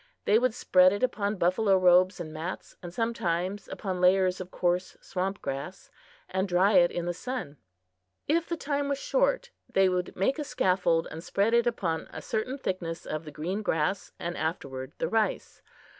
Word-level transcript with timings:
They 0.25 0.39
would 0.39 0.55
spread 0.55 0.91
it 0.93 1.03
upon 1.03 1.35
buffalo 1.35 1.77
robes 1.77 2.19
and 2.19 2.33
mats, 2.33 2.75
and 2.81 2.91
sometimes 2.91 3.67
upon 3.67 4.01
layers 4.01 4.41
of 4.41 4.49
coarse 4.49 4.97
swamp 4.99 5.43
grass, 5.43 5.91
and 6.27 6.47
dry 6.47 6.73
it 6.77 6.89
in 6.89 7.05
the 7.05 7.13
sun. 7.13 7.57
If 8.27 8.49
the 8.49 8.57
time 8.57 8.89
was 8.89 8.97
short, 8.97 9.51
they 9.71 9.87
would 9.89 10.15
make 10.15 10.39
a 10.39 10.43
scaffold 10.43 11.07
and 11.11 11.23
spread 11.23 11.53
upon 11.67 12.01
it 12.01 12.07
a 12.13 12.21
certain 12.23 12.57
thickness 12.57 13.05
of 13.05 13.25
the 13.25 13.31
green 13.31 13.61
grass 13.61 14.11
and 14.17 14.35
afterward 14.35 14.93
the 14.97 15.07
rice. 15.07 15.61